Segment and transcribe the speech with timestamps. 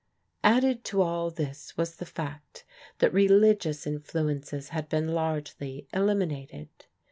[0.43, 2.65] Added to all this was the fact
[2.97, 6.69] that religious influences had been largely eliminated.